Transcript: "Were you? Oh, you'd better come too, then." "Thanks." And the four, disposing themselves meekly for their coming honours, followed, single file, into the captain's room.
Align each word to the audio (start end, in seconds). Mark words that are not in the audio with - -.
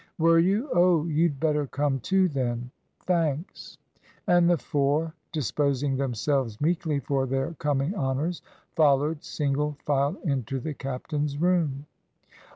"Were 0.17 0.39
you? 0.39 0.67
Oh, 0.73 1.05
you'd 1.05 1.39
better 1.39 1.67
come 1.67 1.99
too, 1.99 2.27
then." 2.27 2.71
"Thanks." 3.01 3.77
And 4.25 4.49
the 4.49 4.57
four, 4.57 5.13
disposing 5.31 5.95
themselves 5.95 6.59
meekly 6.59 6.99
for 6.99 7.27
their 7.27 7.53
coming 7.59 7.93
honours, 7.93 8.41
followed, 8.75 9.23
single 9.23 9.77
file, 9.85 10.17
into 10.23 10.59
the 10.59 10.73
captain's 10.73 11.37
room. 11.37 11.85